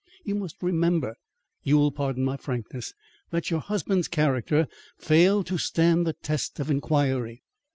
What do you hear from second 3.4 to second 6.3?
your husband's character failed to stand the